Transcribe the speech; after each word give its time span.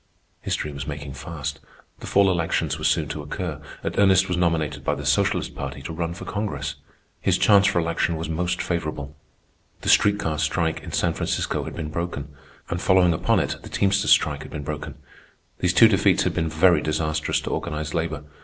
History 0.41 0.71
was 0.71 0.87
making 0.87 1.13
fast. 1.13 1.59
The 1.99 2.07
fall 2.07 2.31
elections 2.31 2.79
were 2.79 2.83
soon 2.85 3.07
to 3.09 3.21
occur, 3.21 3.61
and 3.83 3.99
Ernest 3.99 4.27
was 4.27 4.35
nominated 4.35 4.83
by 4.83 4.95
the 4.95 5.05
socialist 5.05 5.53
party 5.53 5.83
to 5.83 5.93
run 5.93 6.15
for 6.15 6.25
Congress. 6.25 6.73
His 7.19 7.37
chance 7.37 7.67
for 7.67 7.77
election 7.77 8.15
was 8.17 8.27
most 8.27 8.63
favorable. 8.63 9.15
The 9.81 9.89
street 9.89 10.17
car 10.17 10.39
strike 10.39 10.79
in 10.79 10.91
San 10.91 11.13
Francisco 11.13 11.65
had 11.65 11.75
been 11.75 11.91
broken. 11.91 12.33
And 12.67 12.81
following 12.81 13.13
upon 13.13 13.41
it 13.41 13.57
the 13.61 13.69
teamsters' 13.69 14.09
strike 14.09 14.41
had 14.41 14.49
been 14.49 14.63
broken. 14.63 14.95
These 15.59 15.75
two 15.75 15.87
defeats 15.87 16.23
had 16.23 16.33
been 16.33 16.49
very 16.49 16.81
disastrous 16.81 17.39
to 17.41 17.51
organized 17.51 17.93
labor. 17.93 18.23